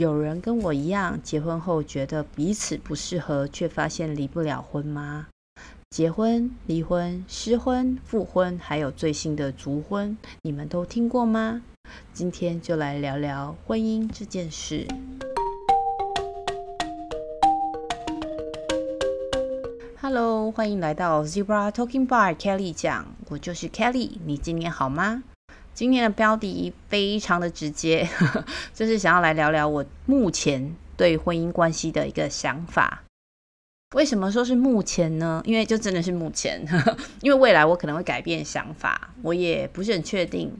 [0.00, 5.26] 有人跟我一样，结婚后觉得彼此不适合，却发现离不了婚吗？
[5.90, 11.60] 结婚、离婚、失婚、复婚，还有最新的卒婚，你们都听过吗？
[12.14, 14.86] 今天就来聊聊婚姻这件事。
[20.00, 25.24] Hello，欢迎来到 Zebra Talking Bar，Kelly 讲，我就是 Kelly，你今年好吗？
[25.74, 28.06] 今天的标题非常的直接，
[28.74, 33.02] 就是想要来聊聊我目前对婚姻关系的一个想法。
[33.94, 35.42] 为什么说是目前呢？
[35.44, 36.64] 因为就真的是目前，
[37.22, 40.52] 因为未来我可能会改变想法，我也不是很确定。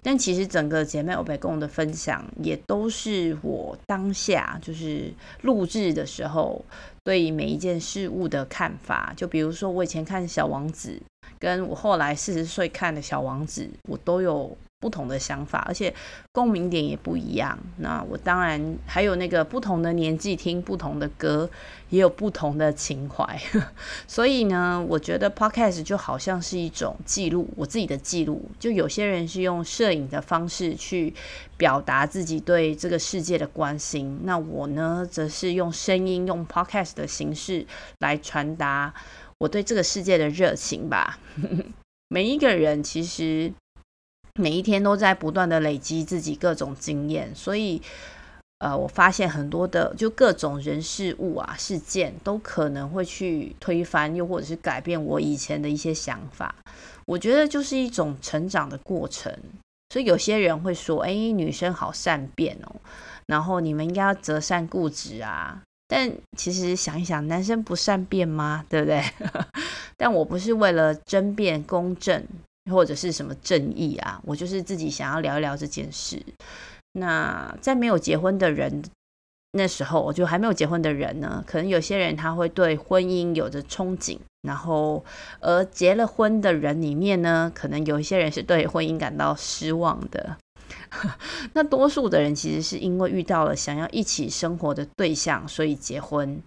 [0.00, 6.64] 但其实整个姐妹欧北共的分享，也都是我当下就是录制的时候
[7.02, 9.12] 对每一件事物的看法。
[9.16, 11.00] 就比如说我以前看《小王子》。
[11.38, 15.92] 跟我后来四十岁看的小王子，我都有不同的想法，而且
[16.32, 17.58] 共鸣点也不一样。
[17.78, 21.50] 那我当然还有那个不同的年纪听不同的歌，
[21.90, 23.36] 也有不同的情怀。
[24.06, 28.48] 所以呢，我觉得 Podcast 就好像是一种记录，我自己的记录。
[28.60, 31.12] 就有些人是用摄影的方式去
[31.56, 37.66] 表达自己对这个世界的关心，那我呢，则是用声音，用 Podcast 的形式
[37.98, 38.94] 来传达。
[39.38, 41.18] 我对这个世界的热情吧，
[42.08, 43.52] 每一个人其实
[44.34, 47.80] 每一天都在不断的累积自己各种经验，所以
[48.58, 56.54] 呃，我发现很多的就各种人事物啊事件都可能会去推翻，又或者是改变我以前的一些想法。
[57.06, 59.32] 我觉得就是一种成长的过程，
[59.90, 62.74] 所以有些人会说：“哎，女生好善变哦，
[63.26, 68.64] 然后你们应该要择善固执啊。”但其实想一想，男生不善变吗？
[68.68, 69.02] 对不对？
[69.96, 72.22] 但我不是为了争辩公正
[72.70, 76.22] 或者是什么正义啊，我就是自己想要聊一聊这件事。
[76.92, 78.82] 那在没有结婚的人
[79.52, 85.02] 那时候，我就还没有结婚的人呢，可能有些人他会对婚姻有着憧憬，然后
[85.40, 90.36] 而结了婚的人里面呢，可能有一些人是对婚姻感到失望的。
[91.54, 96.42] 那多数的人其实是因为遇到了想要一起生活的对象，所以结婚。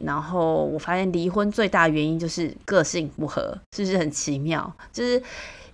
[0.00, 4.70] 然后我发现离婚最大原因就是个性不合，是不是很奇妙？
[4.92, 5.22] 就是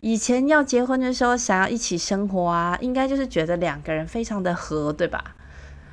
[0.00, 5.34] 以前要结婚的时候想要一起生活啊，应该就是觉得两个人非常的合，对吧？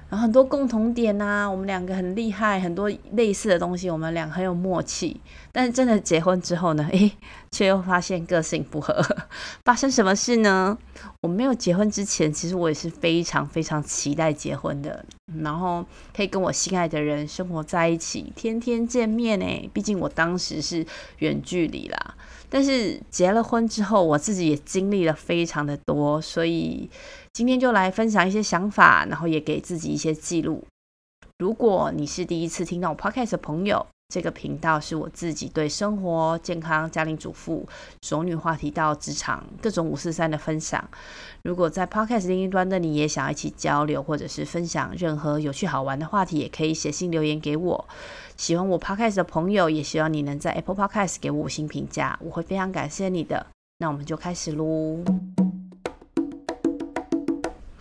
[0.10, 5.22] 然后很多共同点呐、啊，我们两个很厉害，很多类似的东西，我们俩很有默契。
[5.52, 7.12] 但是真的结婚之后呢， 诶，
[7.52, 9.04] 却又发现个性不合。
[9.66, 10.78] 发生什么事呢？
[11.22, 15.06] 我没有结婚之前，其实我也是非常非常期待结婚的，
[15.44, 20.84] 然后可以跟我心爱的人生活在一起，天天见面诶，毕竟我当时是
[21.20, 22.16] 远距离啦。
[22.52, 26.90] 但是结了婚之后，我自己也经历了非常的多，所以
[27.40, 30.62] 今天就来分享一些想法，然后也给自己一些记录。
[31.38, 37.66] 如果你是第一次听到我 Podcast 的朋友，这个频道是我自己对生活、健康、家庭主妇、
[38.02, 40.84] 熟女话题到职场各种五四三的分享。
[41.46, 47.88] 如果在 Podcast 另一端的你也想要一起交流，或者是分享任何有趣好玩的话题，也可以写信留言给我。
[48.36, 53.48] 喜欢我 Podcast 的朋友，也希望你能在 Apple Podcast 给我五星评价，我会非常感谢你的。
[53.78, 55.49] 那我们就开始喽。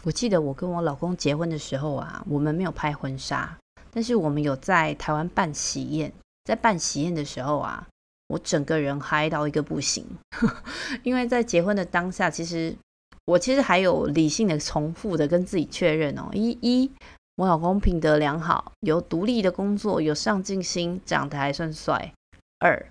[0.05, 3.59] 我记得我跟我老公结婚的时候啊，我们没有拍婚纱。
[3.91, 6.13] 但是我们有在台湾办喜宴，
[6.45, 7.87] 在办喜宴的时候啊，
[8.29, 10.05] 我整个人嗨到一个不行，
[11.03, 12.77] 因为在结婚的当下，其实
[13.25, 16.91] 我其实还有理性的重复的跟自己确认哦，一一
[17.37, 22.13] 我老公品德良好，有独立的工作，有上进心，长得还算帅。
[22.61, 22.87] 二，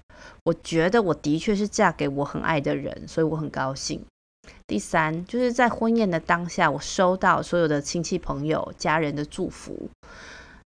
[0.45, 4.03] 我觉得我的确是嫁给我很爱的人，所以我很高兴。
[4.65, 9.89] 第三，就是在婚宴的当下，我收到所有的亲戚朋友、家人的祝福。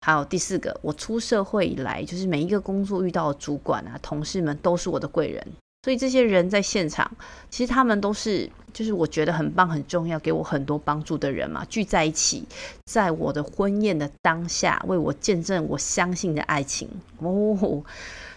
[0.01, 5.43] 还有第四个，我出社会以来，就是每一个工作遇到的主管啊、同事们都是我的贵人，
[5.83, 7.09] 所以这些人在现场，
[7.49, 12.45] 其实他们都是，就是我觉得很棒、很重要，给我很多帮助的人嘛，聚在一起，
[12.85, 16.87] 在我的婚宴的当下，为我见证我相信的爱情。
[17.17, 17.83] 哦，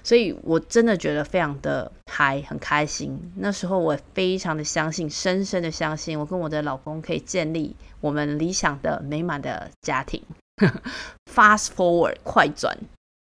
[0.02, 3.32] 所以我真的觉得非常的嗨，很开心。
[3.36, 10.22] 那时候我非常的相信，深深的相信，我跟我的老公可以建立我们理想的美满的家庭。
[11.32, 12.76] Fast forward，快转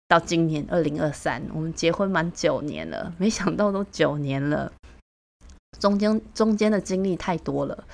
[0.08, 4.70] 到今年二零二三，我们结婚满九年了，没想到都九年了，
[5.78, 7.84] 中间中间的经历太多了，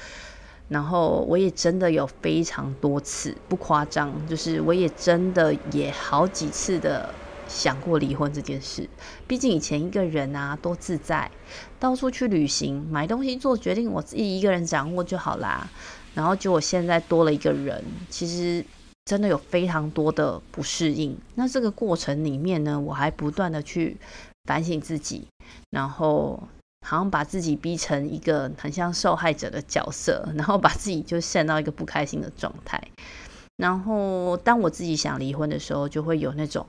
[0.69, 7.14] 然后我也真的有非常多次，不夸张，就是我也真的也好几次的
[7.50, 8.88] 想过离婚这件事。
[9.26, 11.29] 毕竟以前一个人啊，多自在，
[11.81, 15.69] 到处去旅行，买东西做决定，我自己一个人掌握就好啦。
[16.14, 18.64] 然后结果现在多了一个人，其实
[19.05, 21.17] 真的有非常多的不适应。
[21.35, 23.96] 那这个过程里面呢，我还不断的去
[24.44, 25.26] 反省自己，
[25.70, 26.43] 然后
[26.87, 32.81] 好像把自己逼成一个很像受害者的角色，然后把自己就陷到一个不开心的状态。
[33.61, 36.67] 然后当我自己想离婚的时候，就会有那种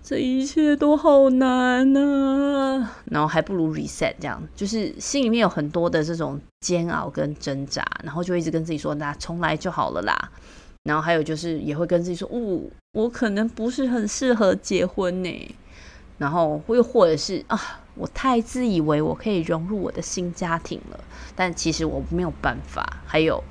[0.00, 10.30] 这一切都好难啊，然后还不如 reset 这样，就是心里面有很多的这种煎熬跟挣扎，然后就一直跟自己说，那重来就好了啦。
[10.84, 12.60] 然后还有就是也会跟自己说，哦，
[12.92, 15.56] 我可能不是很适合结婚呢。
[16.16, 21.00] 然后又或者是啊，我太自以为我可以融入我的新家庭了，
[21.34, 22.98] 但其实我没有办法。
[23.04, 23.42] 还有。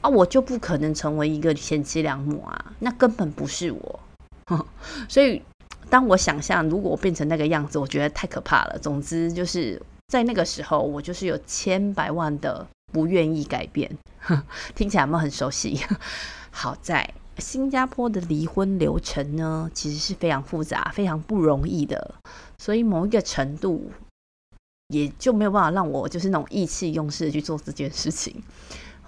[0.00, 4.00] 啊，我就不可能成为一个贤妻良母啊，那根本不是我。
[5.08, 5.42] 所以，
[5.88, 8.78] 当我想象如果我变成那个样子，我觉得太可怕了。
[8.78, 13.90] 总之，就是在那个时候，我就是有千百万的不愿意改变。
[14.74, 15.80] 听起来有没有很熟悉？
[16.50, 22.14] 好在新加坡的离婚流程呢，其实是非常复杂、非常不容易的，
[22.58, 23.90] 所以某一个程度
[24.88, 28.42] 也就没有办法让我就是那种意气用事去做这件事情。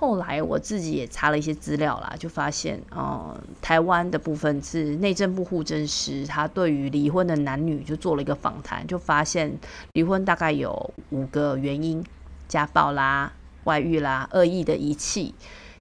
[0.03, 9.57] 后来我自己也查了一些资料啦，就发现，呃，台湾的部分是内政部户政司，他对于离婚的男女就做了一个访谈，就发现
[9.93, 12.05] 离婚大概有五个原因：
[12.49, 13.33] 家暴啦、
[13.63, 15.33] 外遇啦、恶意的遗弃、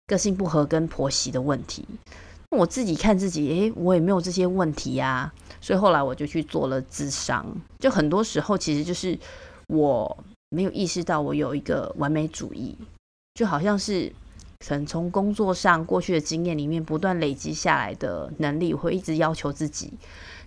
[0.05, 1.83] 个性不合跟婆媳的问题。
[2.51, 7.43] 我自己看自己，诶，我也没有这些问题呀，所以后来我就去做了智商。
[7.79, 9.17] 就很多时候，其实就是
[9.65, 10.15] 我
[10.49, 12.77] 没有意识到我有一个完美主义。
[13.33, 14.11] 就好像是，
[14.59, 19.93] 可能从工作上过去的经验里面不断累积下来的能力，会一直要求自己。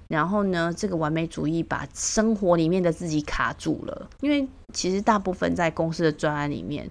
[0.08, 4.08] 然后呢，这个完美主义把生活里面的自己卡住了。
[4.20, 6.88] 因为其实大部分在公司的专案里面，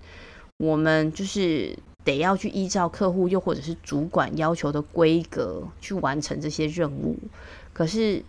[0.57, 7.16] 我们就是得要去依照客户又或者是主管要求的规格去完成这些任务。
[7.72, 8.24] 可是，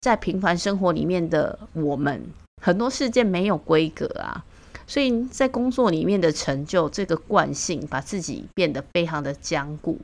[0.00, 2.26] 在平凡生活里面的我们，
[2.60, 4.44] 很多事件没有规格啊。
[4.88, 10.00] 所以在工作里面的成就，这个惯性把自己变得非常的僵固，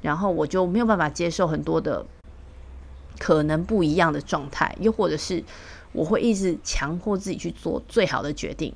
[0.00, 2.06] 然后我就没有办法接受很多的
[3.18, 5.44] 可能不一样的状态，又或者是
[5.92, 8.74] 我会一直强迫自己去做最好的决定。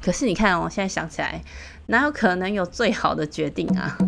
[0.00, 1.44] 可是你看哦，现在想起来，
[1.88, 3.98] 哪有可能有最好的决定啊？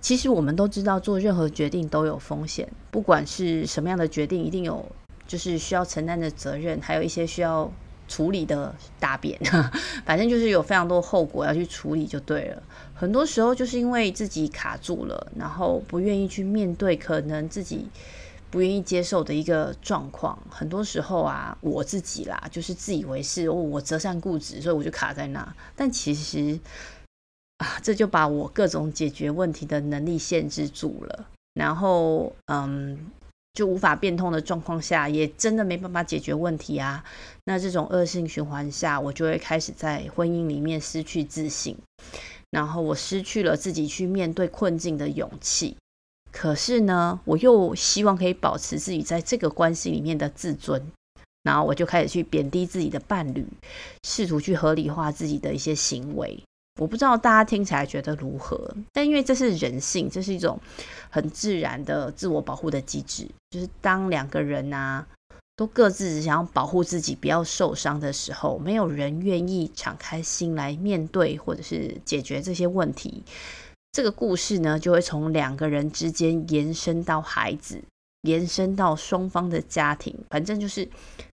[0.00, 4.84] 其实我们都知道，做任何决定都有风险，不管是什么样的决定，一定有
[5.28, 7.70] 就是需要承担的责任，还有一些需要。
[8.08, 9.38] 处理的大便，
[10.04, 12.62] 反正就是有非常多后果要去处理就对了。
[12.94, 17.86] 很多时候就是因为自己卡住了，然后不愿意去面对可能自己
[18.50, 20.36] 不愿意接受的一个状况。
[20.50, 25.54] 很多时候啊，我自己啦，就是自以为是哦，我折善固执，所以我就卡在那。
[25.76, 26.58] 但其实
[27.58, 31.26] 啊，这就把我各种解决问题的能力限制住了。
[31.54, 32.98] 然后，嗯。
[33.58, 37.02] 就无法变通的状况下，也真的没办法解决问题啊。
[37.42, 41.76] 那这种恶性循环下，我就会开始在婚姻里面失去自信，
[42.50, 45.76] 然后我失去了自己去面对困境的勇气。
[46.30, 50.80] 可是呢，我又希望可以保持自己在这个关系里面的自尊，
[51.42, 53.44] 然后我就开始去贬低自己的伴侣，
[54.04, 56.40] 试图去合理化自己的一些行为。
[56.78, 60.58] 我不知道大家听起来觉得如何，但因为这是人性，这是一种
[61.10, 63.28] 很自然的自我保护的机制。
[63.50, 65.06] 就是当两个人啊
[65.56, 73.24] 都各自想要保护自己不要受伤的时候，没有人愿意敞开心来面对或者是解决这些问题。
[73.90, 77.82] 这个故事呢，就会从两个人之间延伸到孩子。
[78.22, 80.88] 延伸到双方的家庭，反正就是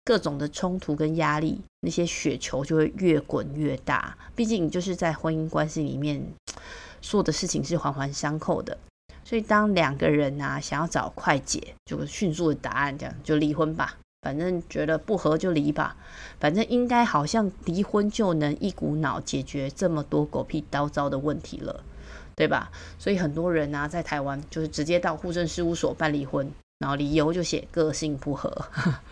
[0.04, 4.18] 各种的冲突跟压力，那些雪球就会越滚越大。
[4.36, 6.26] 毕竟就是在婚姻关系里面，
[7.02, 8.78] 做的事情是环环相扣的。
[9.24, 13.98] 所以当两个人啊想要找快解，就迅速的答案，这样就离婚吧。
[14.22, 15.96] 反正觉得不合就离吧。
[16.40, 21.84] 反正应该好像离婚就能一股脑解决这么多狗屁叨糟的问题了，
[22.36, 22.70] 对吧？
[23.00, 26.52] 所以很多人啊在台湾就是直接到户政事务所办离婚。
[26.84, 28.54] 然后理由就写个性不合。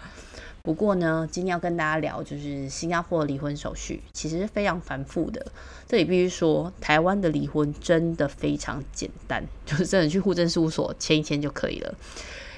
[0.62, 5.44] 不过呢，今天要跟大家聊，就是新加坡的离婚手续其实是非常繁复的。
[5.88, 11.96] 这里必须说，台湾的离婚真的非常简单， 就是真的去户政事务所签一签就可以了。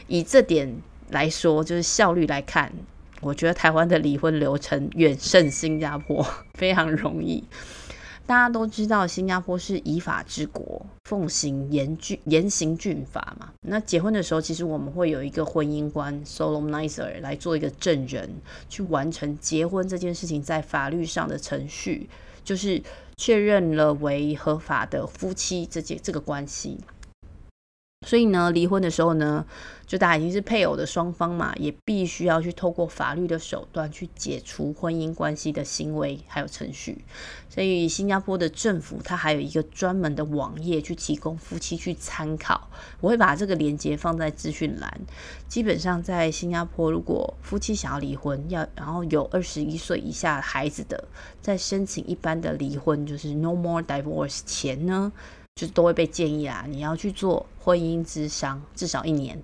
[0.08, 0.75] 以这点
[1.12, 2.74] 来说，就是效率来看，
[3.22, 6.25] 我觉得台湾的离婚流程远胜新加坡，
[6.58, 7.43] 非常容易。
[8.25, 13.51] 大家都知道，新加坡是以法治国，奉行严峻严刑峻法嘛。
[13.62, 18.30] 那结婚的时候，其实我们会有一个婚姻官 （solemnizer） 来做一个证人，
[18.70, 22.10] 去完成结婚这件事情在法律上的程序，
[22.46, 22.82] 就是
[23.18, 26.77] 确认了为合法的夫妻这件这个关系。
[28.06, 29.46] 所以呢，离婚的时候呢，
[29.88, 37.04] 就大家已经是配偶的双方嘛，也必须要去透过法律的手段去解除婚姻关系的行为还有程序。
[37.50, 42.70] 所以新加坡的政府它还有一个专门的网页去提供夫妻去参考。
[43.00, 45.02] 我会把这个链接放在资讯栏。
[45.48, 51.04] 基本上在新加坡，如果夫妻想要离婚，要然后有二十一岁以下孩子的，
[51.42, 55.12] 在申请一般的离婚，就是 no more divorce 前呢。
[55.56, 59.42] 就是都会被建议啦，你要去做婚姻之商，至少一年。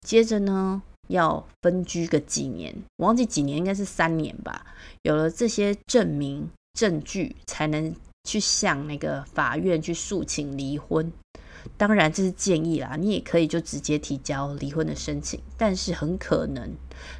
[0.00, 4.66] 接着呢，要分居个几年，忘记几年，应该是三年吧。
[5.02, 11.12] 有了这些证明证据，才能去向那个法院去诉请离婚。
[11.78, 15.40] 当然这是建议啦，你也可以就直接提交离婚的申请。
[15.56, 16.74] 但是很可能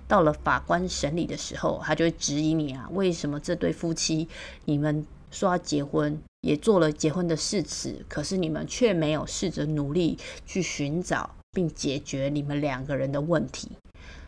[0.07, 4.29] 到了法官审理的时候，他就会质疑你啊，为什么这对夫妻
[4.67, 6.23] 你们说要结婚？
[6.45, 13.71] 也做了结婚的誓词，可是你们却没有试着努力去寻找并解决你们两个人的问题，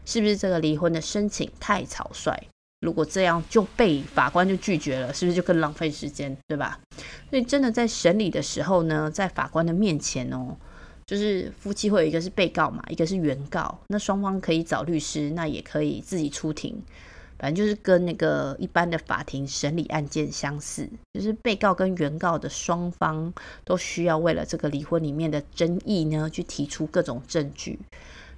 [0.06, 2.34] 是不是这个离婚的申请太草率？
[2.80, 6.80] 如果这样就被法官就拒绝了，是不是就更浪费时间，对吧？
[7.28, 10.56] 所以真的在审理的时候呢，在法官的面前哦，
[11.06, 16.82] 就是夫妻会有一个是被告嘛，一个是原告，那双方可以找律师，那也可以自己出庭。
[17.38, 23.32] 反正就是跟那个一般的法庭审理案件相似，就是被告跟原告的双方
[23.64, 27.78] 都需要为了这个离婚里面的争议呢，去提出各种证据。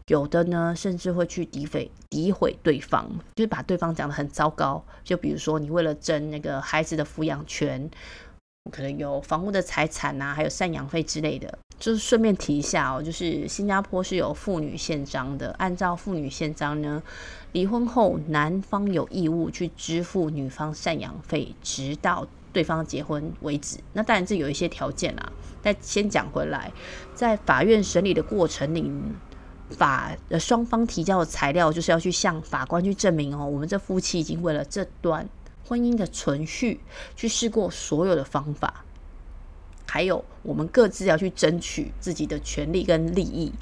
[0.08, 4.82] 有的呢，甚至会去诋毁诋毁对方，就是把对方讲得很糟糕。
[5.04, 7.90] 就比如说，你为了争那个孩子的抚养权，
[8.70, 11.58] 可能有房屋的财产啊，还有赡养费之类的。
[11.78, 17.02] 就是顺便提一下哦，就是新加坡是有妇女宪章的，按照妇女宪章呢。
[17.52, 23.78] 离婚后，男方有义务去支付女方赡养费，直到对方结婚为止。
[23.92, 25.32] 那当然这有一些条件啦。
[25.62, 26.72] 但先讲回来，
[27.14, 28.92] 在法院审理的过程里，
[29.70, 35.26] 法呃双方提交的材料就是要去向法官去证明哦，我们这夫妻已经为了这段
[35.68, 36.80] 婚姻的存续，
[37.14, 38.84] 去试过所有的方法，
[39.86, 43.52] 还有我们各自要去争取自己的权利跟利益。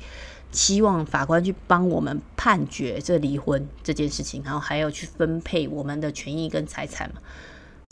[0.53, 7.21] 期望法官去帮我们判决这离婚这件事情，然后还要去分配我们的权益跟财产嘛。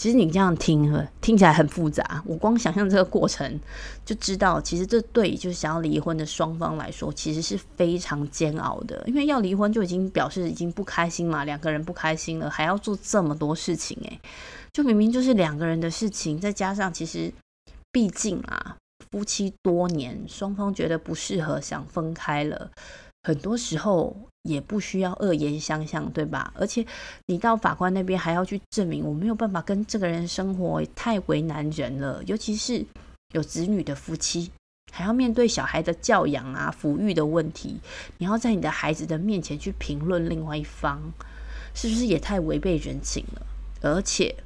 [0.05, 2.23] 其实你这样听，听起来很复杂。
[2.27, 3.59] 我光想象这个过程，
[4.05, 9.03] 就知道其实这对就是想要离婚的双方来说，其实是非常煎熬的。
[9.07, 14.21] 因为要离婚就已经表示已经不开心嘛，两个人不开心了，还要做这么多事情，诶，
[14.75, 17.33] 就明明就是两个人的事情，再加上其实
[17.91, 18.77] 毕竟啊。
[19.11, 22.71] 夫妻多年，双方觉得不适合，想分开了。
[23.23, 26.53] 很多时候也不需要恶言相向，对吧？
[26.57, 26.87] 而且
[27.27, 32.23] 你到法官那边还要去证明我没有办法跟这个人生活，太为难人了。
[32.25, 32.85] 尤其是
[33.33, 34.51] 有子女的夫妻，
[34.93, 37.81] 还要面对小孩的教养啊、抚育的问题，
[38.19, 41.01] 你要在你的孩子的面前去评论另外一方，
[41.75, 43.47] 是不是也太违背人情了？
[43.83, 44.37] 而且。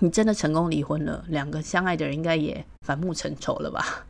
[0.00, 4.04] 你真的成功离婚了，两个相爱的人应该也反目成仇了吧？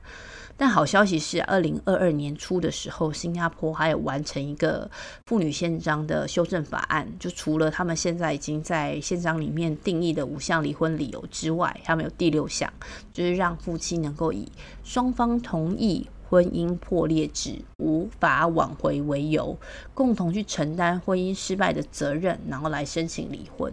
[0.58, 4.90] 但好消息是，二零二二年初的时候，新加坡还有完成一个
[5.26, 12.72] 妇女宪章的修正法案，就除了他们现在已经在宪章里面定义的五项离婚理由之外，他们有第六项，
[13.12, 14.50] 就是让夫妻能够以
[14.82, 19.56] 双方同意婚姻破裂至无法挽回为由，
[19.92, 23.72] 共同去承担婚姻失败的责任，然后来申请离婚。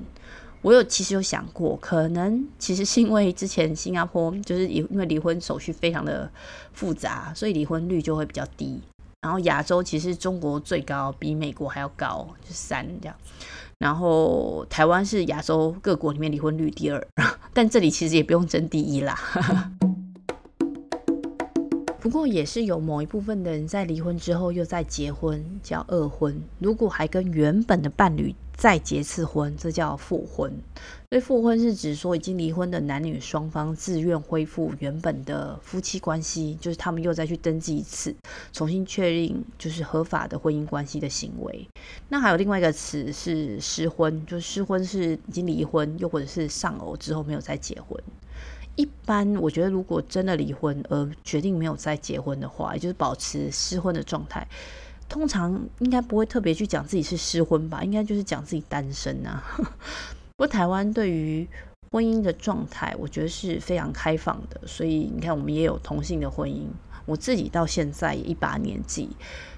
[0.63, 6.31] 我有其实有想过，可能其实是因为之前新加坡就是因为离婚手续非常的
[6.71, 8.79] 复杂，所以离婚率就会比较低。
[9.21, 13.15] 然后亚洲其实中国最高，比美国还要高，就三这样。
[13.77, 17.07] 然后台湾是亚洲各国里面离婚率第二，
[17.53, 19.19] 但这里其实也不用争第一啦。
[21.99, 26.41] 不过也是有某一部分的人在离婚之后又再结婚，叫二婚。
[26.59, 30.51] 如果还跟原本的伴侣再结次婚，这叫复婚。
[31.09, 38.15] 所以复婚是指说已经离婚的男女双方自愿恢复原本的夫妻关系，就是他们又再去登记一次，
[38.51, 41.67] 重新确认就是合法的婚姻关系的行为。
[42.09, 48.01] 那还有另外一个词是失婚，就是失婚是已经离婚，又或者是丧偶之后没有再结婚。
[48.75, 54.47] 一般我觉得，如果真的离婚而决定没有再结婚的话，也就是保持失婚的状态，
[55.09, 59.43] 通常应该不会特别去讲自己是失婚吧，应该就是讲自己单身啊。
[59.57, 61.47] 不过台湾对于
[61.91, 64.61] 婚姻的状态，我觉得是非常开放的。
[64.65, 66.65] 所以你看，我们也有同性的婚姻。
[67.05, 69.09] 我自己到现在一把年纪，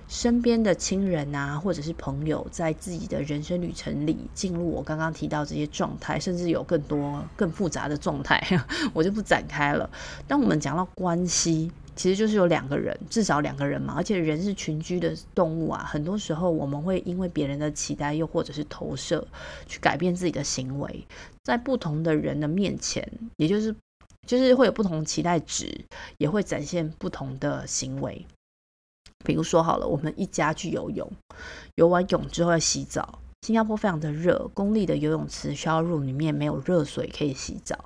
[0.08, 8.44] 身边的亲人啊，或者是朋友，在自己的人生旅程里进入我刚刚提到这些状态，甚至有更多更复杂的状态，
[8.94, 9.88] 我就不展开了。
[10.28, 19.28] 当我们讲到关系，其实就是有两个人，至少两个人嘛，而且人是群居的动物啊，很多时候我们会因为别人的期待，又或者是投射，
[19.66, 21.08] 去改变自己的行为，
[21.44, 23.76] 在不同的人的面前，也就是。
[24.28, 25.86] 就是会有不同期待值，
[26.18, 28.26] 也会展现不同的行为。
[29.24, 31.08] 比如说好了，我们一家去游泳，
[31.76, 33.20] 游完泳之后要洗澡。
[33.46, 37.78] 新加坡非常的热，公立的游泳池 shower room 里面没有热水可以洗澡，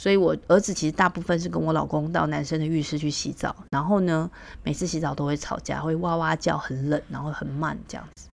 [0.00, 3.54] 所以我儿子其实大部分是跟我老公到男生的浴室去洗澡。
[3.70, 4.28] 然后呢，
[4.64, 8.26] 每次洗澡都会吵架，会哇哇叫，很冷，然后很慢这样子。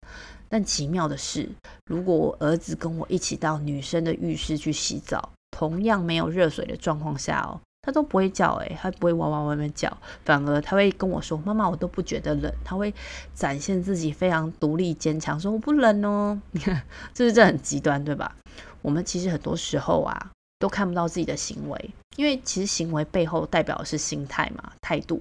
[0.48, 1.50] 但奇妙的是，
[1.88, 12.94] 如果我儿子跟我一起到女生的浴室去洗澡，同样没有热水的状况下哦，他都不会叫，诶，他不会哇哇哇哇叫，反而他会跟我说：“妈妈，我都不觉得冷。”他会
[13.34, 16.40] 展现自己非常独立坚强，说：“我不冷哦。
[16.52, 16.84] ”你看，
[17.14, 18.36] 这是这很极端，对吧？
[18.84, 25.20] 我们其实很多时候啊，都看不到自己的行为，因为其实行为背后代表的是心态嘛，态度。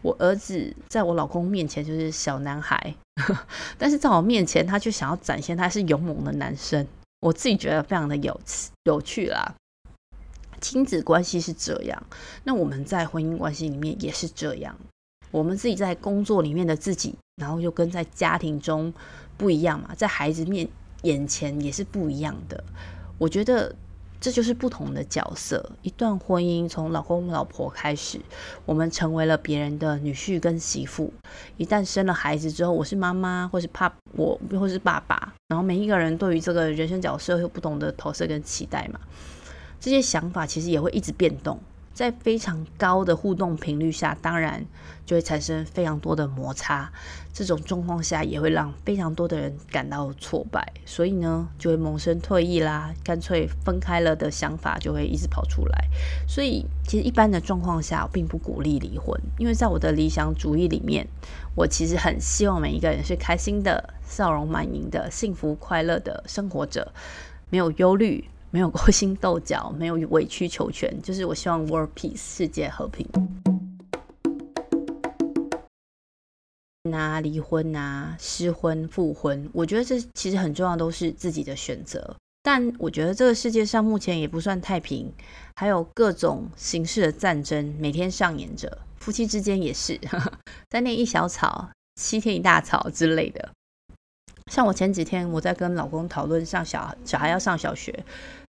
[0.00, 2.94] 我儿子在我老公面前就是小男孩，
[3.76, 6.86] 但是在我面前，他就想要展现他是勇猛的男生。
[7.20, 8.40] 我自己觉得非常的有
[8.84, 9.54] 有趣啦。
[10.60, 12.02] 亲子关系是这样，
[12.44, 14.76] 那我们在婚姻关系里面也是这样。
[15.30, 18.92] 我们自己在工作里面的自己，然后又跟在家庭中
[19.36, 20.66] 不一样嘛，在孩子面
[21.02, 22.64] 眼前也是不一样的。
[23.18, 23.74] 我觉得
[24.20, 25.70] 这就是不同的角色。
[25.82, 28.18] 一段婚姻从老公老婆开始，
[28.64, 31.12] 我们成为了别人的女婿跟媳妇。
[31.58, 35.34] 一旦生了孩子之后，我是妈妈，或是爸，我或是爸爸。
[35.48, 38.98] 然后每一个人对于这个人生角色有不同的投射跟期待嘛。
[39.80, 41.60] 这些想法其实也会一直变动，
[41.94, 44.64] 在非常高的互动频率下，当然
[45.06, 46.90] 就会产生非常多的摩擦。
[47.32, 55.84] 这种状况下，也会让非常多的人感到挫败，所以呢，就会萌生退役啦，干脆分开了的想法就会一直跑出来。
[56.26, 61.06] 所以，其实一般的状况下，我并不鼓励离婚，因为在我的理想主义里面，
[61.54, 66.92] 我其实很希望每一个人是开心的、笑容满盈的、幸福快乐的生活者，
[67.50, 68.28] 没有忧虑。
[68.50, 73.06] 没有勾心斗角，没有委曲求全， 就是我希望 world peace 世界和平。
[76.84, 82.16] 那离婚啊、失婚、复婚，我觉得这其实很重要，都是自己的选择。
[82.42, 85.12] 但我觉得这个世界上目前也不算太平，
[85.56, 90.00] 还有各种形式的战争每天上演着，夫妻之间也是，
[90.72, 93.50] 三天一小吵，七天一大吵之类的。
[94.50, 98.02] 像我前几天我在跟老公讨论上小小孩要上小学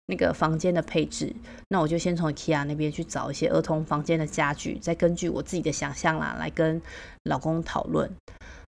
[0.07, 1.33] 那个房间的配置，
[1.69, 6.81] 那我就先从 IKEA 那边去找一些儿童房间的家具，再根据我自己的想象啦来跟
[7.23, 8.09] 老公讨论。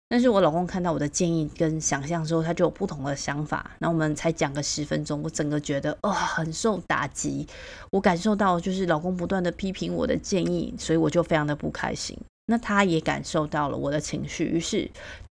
[0.09, 3.71] 但是我老公看到我的建议跟想象之后，他就有不同的想法。
[3.79, 7.47] 那我们才讲个十分钟，我整个觉得啊、哦、很受打击。
[7.91, 12.17] 我感受到就是老公不断的批评我的建议，所以我就非常的不开心。
[12.47, 14.91] 那他也感受到了我的情绪，于是。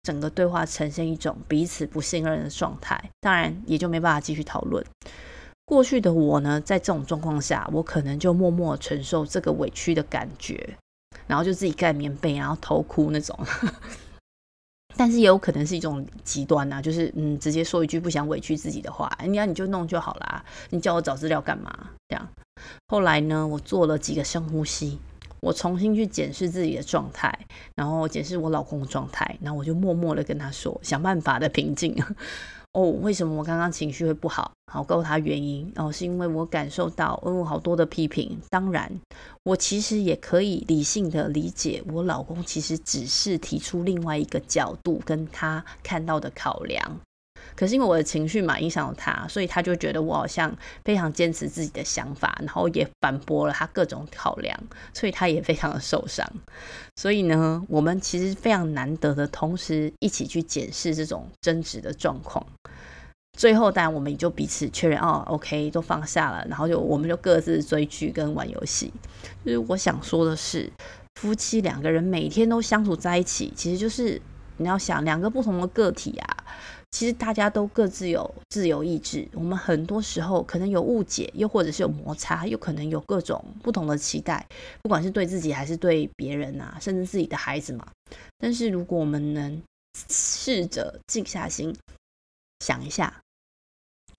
[0.03, 4.81] 整个对话呈现一种彼此不信任的状态，当然也就没办法继续讨论。
[5.67, 10.77] 过去的我呢，在这种状况下，我可能就默默承受这个委屈的感觉，
[11.27, 13.38] 然后就自己盖棉被，然后偷哭那种。
[14.95, 21.89] 但是也有可能是一种极端啊，就是嗯，直接说一句不想委屈自己的话，你要你就弄就好啦，你叫我找资料干嘛？
[22.08, 22.25] 这样。
[22.88, 24.97] 后来呢，我做了几个深呼吸。
[25.39, 27.32] 我重新去检视自己的状态，
[27.75, 31.95] 然后检视我老公的状态，然后我就默默的跟他说，想办法的平静。
[32.73, 34.51] 哦，为什么我刚刚情绪会不好？
[34.71, 35.71] 好，告诉他原因。
[35.77, 38.39] 哦，是因为我感受到，嗯，好多的批评。
[38.49, 38.91] 当然，
[39.43, 46.99] 我其实也可以理性的理解，我老公其实只是提出另外一个角度跟他看到的考量。
[47.58, 54.58] 可是因为我的情绪嘛，影响了他，所以他就觉得我好像非常坚持自己的想法，然后也反驳了他各种考量，
[54.93, 56.26] 所以他也非常的受伤。
[56.96, 62.46] 所以呢，我们其实非常难得的同时一起去检视这种争执的状况。
[63.38, 68.93] 最后，当然我们也就彼此确认，哦，OK，都放下了，然后就我们就各自追剧跟玩游戏。
[69.43, 70.72] 就是我想说的是，
[71.20, 74.22] 夫妻两个人每天都相处在一起，其实就是
[74.58, 76.38] 你要想两个不同的个体啊。
[76.91, 84.47] 其实大家都各自有自由意志，我们很多时候可能有误解，又或者是有摩擦，又可能有各种不同的期待，
[84.82, 87.88] 不管是对自己还是对别人啊，甚至自己的孩子嘛。
[88.39, 89.62] 但是如果我们能
[90.10, 91.76] 试着静下心
[92.62, 93.21] 想一下，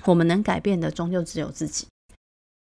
[0.04, 1.86] 我们能改变的终究只有自己。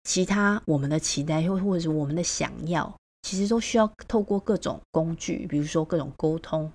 [0.05, 6.73] 其他我们的期待，又或者是我们的想要，其实都需要透过各种工具，比如说各种沟通，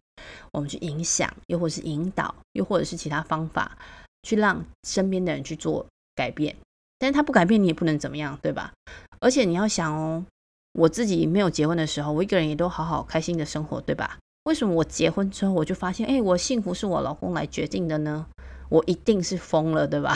[0.51, 3.77] 我们去影响，又或者是引导，又或者是其他方法，
[4.23, 6.56] 去让身边的人去做改变。
[6.99, 8.73] 但是他不改变，你也不能怎么样，对吧？
[9.19, 10.25] 而且你要想哦，
[10.73, 14.17] 我自己没有结婚的时候，我一个人也都好好开心的生活，对吧？
[14.45, 18.25] 为什么我结婚之后，我就发现，哎，我幸福是我老公来决定的呢？
[18.69, 20.15] 我一定是疯了，对吧？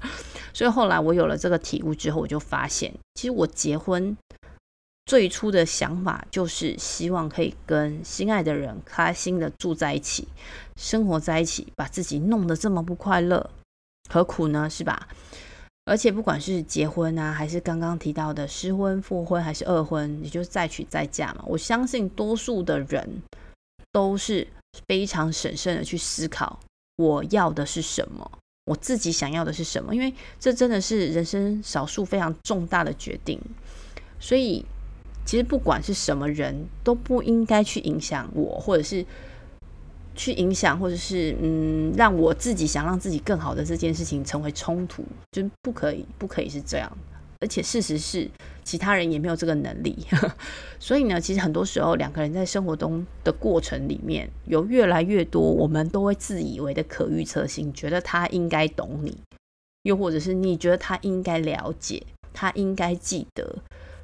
[0.52, 4.16] 所以后来我有了这个体悟之后，我就发现，其实我结婚
[5.06, 10.26] 最初的想法就是希望可以跟心爱的人开心的住在一起，
[10.76, 13.48] 生活在一起，把自己弄得这么不快乐，
[14.10, 14.68] 何苦呢？
[14.68, 15.08] 是吧？
[15.84, 23.22] 而且不管是结婚啊，还是刚刚提到的失婚、复婚，还是二婚，也就是再娶再嫁嘛，我相信多数的人
[23.92, 24.44] 都是
[24.88, 26.58] 非常审慎的去思考。
[26.96, 28.28] 我要的是什么？
[28.64, 29.94] 我自己想要的是什么？
[29.94, 33.40] 因为这真的是人生少数非常重大的决定，
[34.18, 34.66] 所以
[35.26, 39.04] 其实不管是什么人都不应该去影响我，或者是
[40.14, 46.90] 去影响，或者是嗯，让我自己想让自己更好的这件事情成为冲突，就不可以，不可以是这样。
[47.38, 48.30] 而且事实是，
[48.64, 49.94] 其他人也没有这个能力，
[50.80, 59.18] 所以呢，其实很多时候两个人在生活中的过程里面，有越来越多我们都会自以为的可预测性，觉得他应该懂你，
[59.82, 63.54] 又或者是你觉得他应该了解，他应该记得，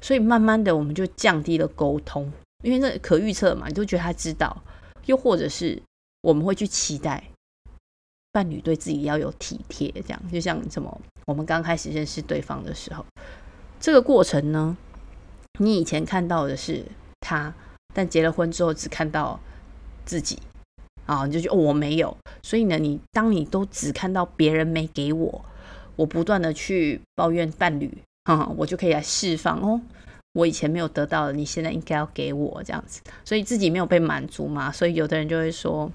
[0.03, 2.29] 所以慢慢的我们就降低了沟通，
[2.61, 4.61] 因为那可预测嘛，你都觉得他知道，
[5.05, 5.81] 又或者是
[6.21, 7.23] 我们会去期待
[8.33, 11.01] 伴侣对自己要有体贴，这样就像什么。
[11.25, 13.05] 我们刚开始认识对方的时候，
[13.79, 14.75] 这个过程呢，
[15.59, 16.83] 你以前看到的是
[17.21, 17.55] 他，
[17.93, 19.39] 但结了婚之后只看到
[20.03, 20.37] 自己
[21.05, 22.17] 啊，你就觉得，我没有。
[22.41, 25.45] 所以呢，你当你都只看到别人没给我，
[25.95, 27.89] 我不断的去抱怨伴侣，
[28.25, 29.79] 哈，我就可以来释放哦，
[30.33, 33.01] 我以前没有得到的，你现在应该要给我这样子。
[33.25, 35.91] 所以自己没有被满足嘛，所以有的人就会说。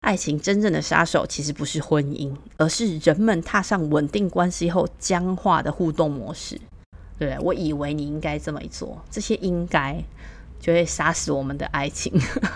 [0.00, 6.60] 爱情真正的杀手其实不是婚姻，而是人们踏上稳定关系后僵化的互动模式。
[7.18, 10.04] 对，我以为你应该这么做，这些应该
[10.60, 12.12] 就会杀死我们的爱情。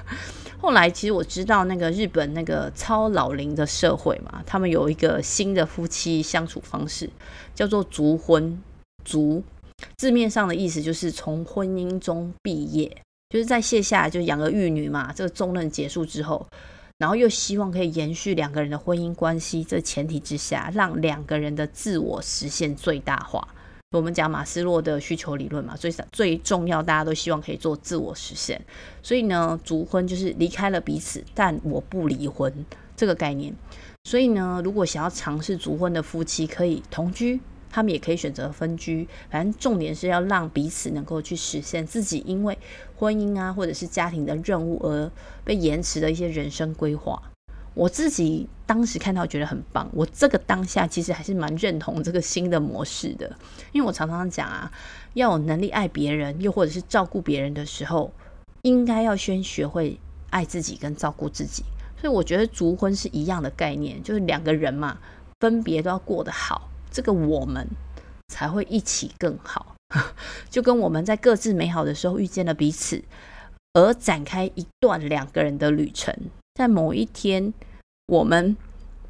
[0.61, 7.09] 后来，其实我知道那个日本那个超老龄的社会嘛，他们有一个新的夫妻相处方式，
[7.59, 8.57] 叫做“卒婚”。
[9.05, 9.43] 卒
[9.97, 16.47] 字面上的意思就是从婚姻中毕业，就是在卸下就养儿育女嘛，这个重任结束之后。
[16.99, 23.47] 然后又希望可以延续两个人的婚姻关系，这前提之下，让两个人的自我实现最大化。
[23.93, 28.61] 我们讲马斯洛的需求理论嘛，最最重要，大家都希望可以做自我实现。
[29.03, 32.53] 所以呢，卒婚就是离开了彼此，但我不离婚
[32.95, 33.53] 这个概念。
[34.09, 37.39] 所以呢，如果想要尝试卒婚的夫妻，可以同居。
[37.71, 42.57] 他们也可以选择分居，反正重点是要让彼此能够去实现自己因为
[42.97, 45.13] 婚姻啊，或者是家庭的任务而
[45.45, 47.23] 被延迟的一些人生规划。
[47.75, 53.37] 我自己当时看到觉得很棒，我这个当下其实还是蛮认同这个新的模式的，
[53.73, 54.73] 因为我常常讲啊，
[55.13, 58.11] 要有能力爱别人，又或者是照顾别人的时候，
[58.63, 61.63] 应该要先学会爱自己跟照顾自己。
[62.01, 64.99] 所以我觉得卒婚是一样的概念，就是两个人嘛，
[65.41, 66.69] 分别都要过得好。
[66.91, 67.67] 这个我们
[68.29, 69.75] 才会一起更好，
[70.49, 73.03] 就跟我们在各自美好的时候遇见了彼此，
[73.75, 76.15] 而展开一段两个人的旅程。
[76.55, 77.53] 在某一天，
[78.07, 78.57] 我们。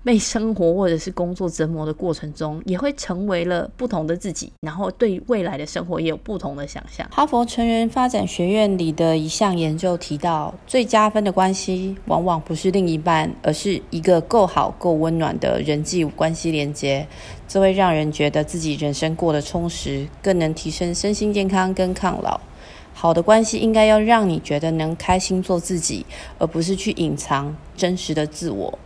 [0.08, 7.06] 被生活或者是工作折磨的过程中，也会成为了不同的自己，然后对未来的生活也有不同的想象。
[7.10, 17.06] 哈佛成人发展学院里的一项研究提到，最加分的关系往往不是另一半，而是一个够好、够温暖的人际关系连接，
[17.46, 22.40] 这会让人觉得自己人生过得充实，更能提升身心健康跟抗老。
[22.94, 26.06] 好的关系应该要让你觉得能开心做自己，
[26.38, 28.78] 而不是去隐藏真实的自我。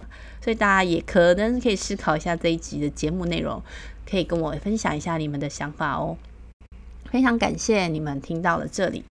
[0.43, 3.63] 所以大家也可能可以思考一下这一集的节目内容，
[4.05, 6.17] 可以跟我分享一下你们的想法哦。
[7.11, 9.05] 非常感谢你们听到了这里。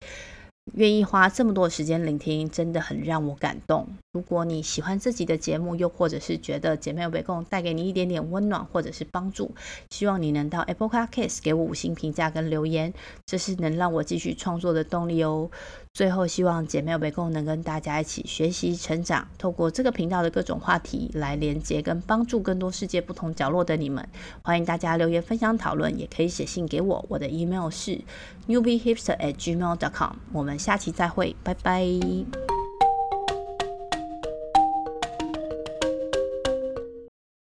[0.74, 3.88] 愿意花这么多时间聆听，真的很让我感动。
[4.12, 9.54] 如果你喜欢这集的节目，又或者是觉得姐妹有被共带给你一点点温暖或者是帮助，
[9.88, 12.92] 希望你能到 Apple Podcast 给我五星评价跟留言，
[13.24, 15.48] 这是能让我继续创作的动力哦。
[15.92, 24.08] 最后，希望姐妹有被共能跟大家一起学习成长，透过这个频道的各种话题来连接跟帮助更多世界不同角落的你们。
[24.42, 28.00] 欢迎大家留言分享讨论，也可以写信给我，我的 email 是
[28.48, 30.16] newbiehipster@gmail.com。
[30.32, 32.59] 我们下期再会，拜拜。